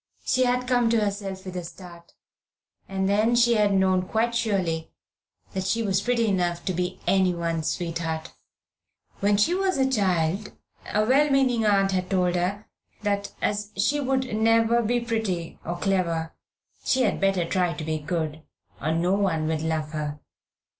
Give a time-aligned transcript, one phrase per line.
[0.25, 2.13] She had come to herself with a start,
[2.89, 4.89] and then she had known quite surely
[5.53, 8.33] that she was pretty enough to be anyone's sweetheart.
[9.19, 10.53] When she was a child
[10.91, 12.65] a well meaning aunt had told her
[13.03, 16.33] that as she would never be pretty or clever
[16.83, 18.41] she had better try to be good,
[18.81, 20.19] or no one would love her.